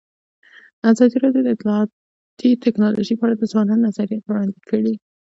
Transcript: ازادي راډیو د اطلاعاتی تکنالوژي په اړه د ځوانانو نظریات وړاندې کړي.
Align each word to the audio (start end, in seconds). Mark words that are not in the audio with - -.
ازادي 0.91 1.17
راډیو 1.23 1.43
د 1.45 1.49
اطلاعاتی 1.55 2.49
تکنالوژي 2.65 3.15
په 3.17 3.23
اړه 3.25 3.35
د 3.37 3.43
ځوانانو 3.51 3.85
نظریات 3.87 4.23
وړاندې 4.25 4.59
کړي. 4.69 4.93